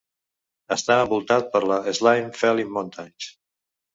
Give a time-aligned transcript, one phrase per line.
[0.75, 3.29] Està envoltat per les Slieve Felim Mountains.